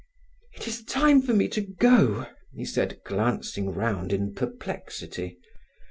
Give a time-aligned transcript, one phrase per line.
[0.55, 5.37] "It is time for me to go," he said, glancing round in perplexity.